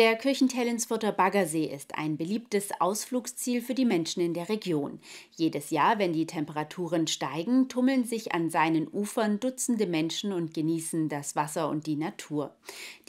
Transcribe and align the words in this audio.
Der 0.00 0.16
Kirchentellensfurter 0.16 1.12
Baggersee 1.12 1.66
ist 1.66 1.94
ein 1.94 2.16
beliebtes 2.16 2.70
Ausflugsziel 2.80 3.60
für 3.60 3.74
die 3.74 3.84
Menschen 3.84 4.22
in 4.22 4.32
der 4.32 4.48
Region. 4.48 4.98
Jedes 5.36 5.68
Jahr, 5.68 5.98
wenn 5.98 6.14
die 6.14 6.24
Temperaturen 6.24 7.06
steigen, 7.06 7.68
tummeln 7.68 8.04
sich 8.04 8.32
an 8.32 8.48
seinen 8.48 8.88
Ufern 8.88 9.40
Dutzende 9.40 9.86
Menschen 9.86 10.32
und 10.32 10.54
genießen 10.54 11.10
das 11.10 11.36
Wasser 11.36 11.68
und 11.68 11.86
die 11.86 11.96
Natur. 11.96 12.56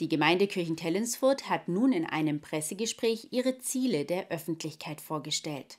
Die 0.00 0.08
Gemeinde 0.10 0.46
Kirchentellensfurt 0.46 1.48
hat 1.48 1.66
nun 1.66 1.92
in 1.92 2.04
einem 2.04 2.42
Pressegespräch 2.42 3.28
ihre 3.30 3.58
Ziele 3.58 4.04
der 4.04 4.30
Öffentlichkeit 4.30 5.00
vorgestellt. 5.00 5.78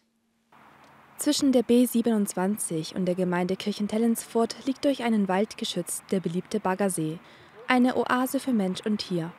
Zwischen 1.20 1.52
der 1.52 1.64
B27 1.64 2.95
und 2.95 3.05
der 3.05 3.14
Gemeinde 3.14 3.55
Kirchentellensfurt 3.55 4.55
liegt 4.66 4.84
durch 4.84 5.04
einen 5.04 5.27
Wald 5.27 5.59
geschützt 5.59 6.05
der 6.09 6.21
beliebte 6.21 6.59
Baggersee, 6.59 7.20
eine 7.68 7.98
Oase 7.98 8.39
für 8.39 8.52
Mensch 8.52 8.82
und 8.84 8.98
Tier. 8.98 9.32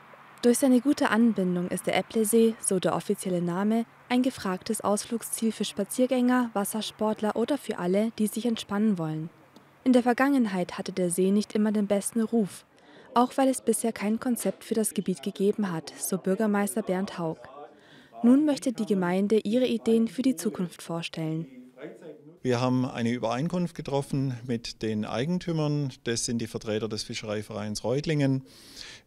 Durch 0.44 0.58
seine 0.58 0.82
gute 0.82 1.08
Anbindung 1.08 1.68
ist 1.68 1.86
der 1.86 1.96
Äpplesee, 1.96 2.54
so 2.60 2.78
der 2.78 2.94
offizielle 2.94 3.40
Name, 3.40 3.86
ein 4.10 4.20
gefragtes 4.20 4.82
Ausflugsziel 4.82 5.52
für 5.52 5.64
Spaziergänger, 5.64 6.50
Wassersportler 6.52 7.34
oder 7.34 7.56
für 7.56 7.78
alle, 7.78 8.12
die 8.18 8.26
sich 8.26 8.44
entspannen 8.44 8.98
wollen. 8.98 9.30
In 9.84 9.94
der 9.94 10.02
Vergangenheit 10.02 10.76
hatte 10.76 10.92
der 10.92 11.08
See 11.08 11.30
nicht 11.30 11.54
immer 11.54 11.72
den 11.72 11.86
besten 11.86 12.20
Ruf, 12.20 12.66
auch 13.14 13.32
weil 13.38 13.48
es 13.48 13.62
bisher 13.62 13.94
kein 13.94 14.20
Konzept 14.20 14.64
für 14.64 14.74
das 14.74 14.92
Gebiet 14.92 15.22
gegeben 15.22 15.72
hat, 15.72 15.94
so 15.98 16.18
Bürgermeister 16.18 16.82
Bernd 16.82 17.18
Haug. 17.18 17.38
Nun 18.22 18.44
möchte 18.44 18.74
die 18.74 18.84
Gemeinde 18.84 19.38
ihre 19.38 19.66
Ideen 19.66 20.08
für 20.08 20.20
die 20.20 20.36
Zukunft 20.36 20.82
vorstellen. 20.82 21.63
Wir 22.44 22.60
haben 22.60 22.84
eine 22.84 23.10
Übereinkunft 23.10 23.74
getroffen 23.74 24.34
mit 24.46 24.82
den 24.82 25.06
Eigentümern. 25.06 25.94
Das 26.04 26.26
sind 26.26 26.42
die 26.42 26.46
Vertreter 26.46 26.90
des 26.90 27.02
Fischereivereins 27.02 27.84
Reutlingen. 27.84 28.42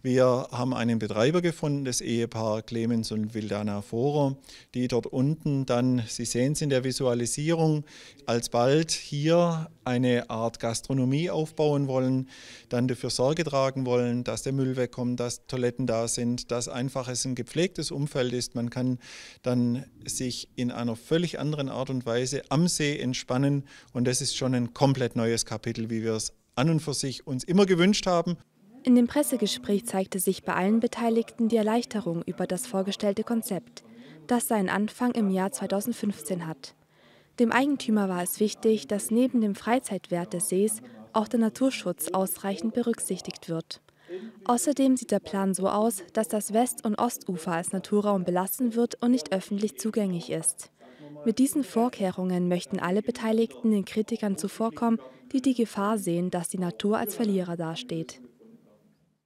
Wir 0.01 0.47
haben 0.51 0.73
einen 0.73 0.99
Betreiber 0.99 1.41
gefunden, 1.41 1.83
das 1.83 2.01
Ehepaar 2.01 2.61
Clemens 2.61 3.11
und 3.11 3.33
Vildana 3.33 3.81
Forer, 3.81 4.37
die 4.73 4.87
dort 4.87 5.05
unten 5.05 5.65
dann, 5.65 6.03
Sie 6.07 6.25
sehen 6.25 6.53
es 6.53 6.61
in 6.61 6.69
der 6.69 6.83
Visualisierung, 6.83 7.83
alsbald 8.25 8.91
hier 8.91 9.69
eine 9.85 10.29
Art 10.29 10.59
Gastronomie 10.59 11.29
aufbauen 11.29 11.87
wollen, 11.87 12.29
dann 12.69 12.87
dafür 12.87 13.09
Sorge 13.09 13.43
tragen 13.43 13.85
wollen, 13.85 14.23
dass 14.23 14.43
der 14.43 14.53
Müll 14.53 14.77
wegkommt, 14.77 15.19
dass 15.19 15.47
Toiletten 15.47 15.87
da 15.87 16.07
sind, 16.07 16.51
dass 16.51 16.67
einfach 16.67 17.07
es 17.07 17.25
ein 17.25 17.35
gepflegtes 17.35 17.89
Umfeld 17.89 18.33
ist. 18.33 18.53
Man 18.53 18.69
kann 18.69 18.99
dann 19.41 19.85
sich 20.05 20.49
in 20.55 20.71
einer 20.71 20.95
völlig 20.95 21.39
anderen 21.39 21.69
Art 21.69 21.89
und 21.89 22.05
Weise 22.05 22.43
am 22.49 22.67
See 22.67 22.93
entspannen 23.27 23.63
und 23.93 24.07
das 24.07 24.21
ist 24.21 24.35
schon 24.35 24.55
ein 24.55 24.73
komplett 24.73 25.15
neues 25.15 25.45
Kapitel, 25.45 25.89
wie 25.89 26.03
wir 26.03 26.13
es 26.13 26.33
an 26.55 26.69
und 26.69 26.79
für 26.79 26.93
sich 26.93 27.27
uns 27.27 27.43
immer 27.43 27.65
gewünscht 27.65 28.07
haben. 28.07 28.37
In 28.83 28.95
dem 28.95 29.07
Pressegespräch 29.07 29.85
zeigte 29.85 30.19
sich 30.19 30.43
bei 30.43 30.53
allen 30.53 30.79
Beteiligten 30.79 31.49
die 31.49 31.57
Erleichterung 31.57 32.23
über 32.23 32.47
das 32.47 32.65
vorgestellte 32.65 33.23
Konzept, 33.23 33.83
das 34.27 34.47
seinen 34.47 34.69
Anfang 34.69 35.11
im 35.11 35.29
Jahr 35.29 35.51
2015 35.51 36.47
hat. 36.47 36.73
Dem 37.39 37.51
Eigentümer 37.51 38.07
war 38.07 38.23
es 38.23 38.39
wichtig, 38.39 38.87
dass 38.87 39.11
neben 39.11 39.41
dem 39.41 39.55
Freizeitwert 39.55 40.33
des 40.33 40.49
Sees 40.49 40.81
auch 41.13 41.27
der 41.27 41.39
Naturschutz 41.39 42.09
ausreichend 42.09 42.73
berücksichtigt 42.73 43.49
wird. 43.49 43.81
Außerdem 44.45 44.95
sieht 44.95 45.11
der 45.11 45.19
Plan 45.19 45.53
so 45.53 45.67
aus, 45.67 46.03
dass 46.13 46.29
das 46.29 46.53
West- 46.53 46.85
und 46.85 46.95
Ostufer 46.95 47.51
als 47.51 47.73
Naturraum 47.73 48.23
belassen 48.23 48.73
wird 48.73 48.95
und 49.01 49.11
nicht 49.11 49.33
öffentlich 49.33 49.77
zugänglich 49.77 50.31
ist. 50.31 50.71
Mit 51.27 51.39
diesen 51.39 51.65
Vorkehrungen 51.65 52.47
möchten 52.47 52.79
alle 52.79 53.01
Beteiligten 53.01 53.71
den 53.71 53.83
Kritikern 53.83 54.37
zuvorkommen, 54.37 54.97
die 55.33 55.41
die 55.41 55.55
Gefahr 55.55 55.97
sehen, 55.97 56.29
dass 56.29 56.47
die 56.47 56.57
Natur 56.57 56.97
als 56.97 57.15
Verlierer 57.15 57.57
dasteht. 57.57 58.21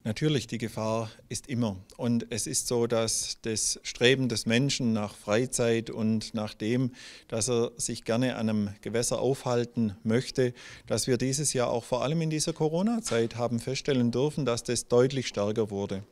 Natürlich, 0.03 0.47
die 0.47 0.57
Gefahr 0.57 1.11
ist 1.29 1.45
immer. 1.45 1.77
Und 1.97 2.25
es 2.31 2.47
ist 2.47 2.65
so, 2.65 2.87
dass 2.87 3.37
das 3.43 3.79
Streben 3.83 4.29
des 4.29 4.47
Menschen 4.47 4.93
nach 4.93 5.13
Freizeit 5.13 5.91
und 5.91 6.33
nach 6.33 6.55
dem, 6.55 6.89
dass 7.27 7.49
er 7.49 7.71
sich 7.77 8.03
gerne 8.03 8.35
an 8.35 8.49
einem 8.49 8.69
Gewässer 8.81 9.19
aufhalten 9.21 9.95
möchte, 10.01 10.55
dass 10.87 11.05
wir 11.05 11.17
dieses 11.17 11.53
Jahr 11.53 11.69
auch 11.69 11.83
vor 11.83 12.01
allem 12.01 12.21
in 12.21 12.31
dieser 12.31 12.53
Corona-Zeit 12.53 13.35
haben 13.35 13.59
feststellen 13.59 14.09
dürfen, 14.09 14.43
dass 14.43 14.63
das 14.63 14.87
deutlich 14.87 15.27
stärker 15.27 15.69
wurde. 15.69 16.03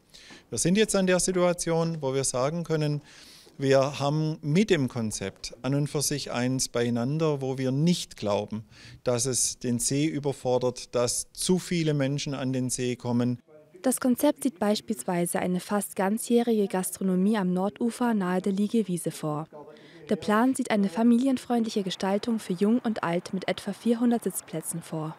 Wir 0.51 0.59
sind 0.59 0.77
jetzt 0.77 0.95
an 0.95 1.07
der 1.07 1.19
Situation, 1.19 2.00
wo 2.03 2.13
wir 2.13 2.25
sagen 2.25 2.63
können, 2.63 3.01
wir 3.59 3.99
haben 3.99 4.37
mit 4.41 4.69
dem 4.69 4.87
Konzept 4.87 5.53
an 5.63 5.75
und 5.75 5.87
für 5.87 6.01
sich 6.01 6.31
eins 6.31 6.69
beieinander, 6.69 7.41
wo 7.41 7.57
wir 7.57 7.71
nicht 7.71 8.15
glauben, 8.15 8.63
dass 9.03 9.25
es 9.25 9.59
den 9.59 9.79
See 9.79 10.05
überfordert, 10.05 10.95
dass 10.95 11.31
zu 11.33 11.59
viele 11.59 11.93
Menschen 11.93 12.33
an 12.33 12.53
den 12.53 12.69
See 12.69 12.95
kommen. 12.95 13.41
Das 13.81 13.99
Konzept 13.99 14.43
sieht 14.43 14.59
beispielsweise 14.59 15.39
eine 15.39 15.59
fast 15.59 15.97
ganzjährige 15.97 16.67
Gastronomie 16.67 17.37
am 17.37 17.51
Nordufer 17.51 18.13
nahe 18.13 18.41
der 18.41 18.53
Liegewiese 18.53 19.11
vor. 19.11 19.47
Der 20.09 20.15
Plan 20.15 20.55
sieht 20.55 20.71
eine 20.71 20.87
familienfreundliche 20.87 21.83
Gestaltung 21.83 22.39
für 22.39 22.53
Jung 22.53 22.79
und 22.79 23.03
Alt 23.03 23.33
mit 23.33 23.49
etwa 23.49 23.73
400 23.73 24.23
Sitzplätzen 24.23 24.81
vor. 24.81 25.17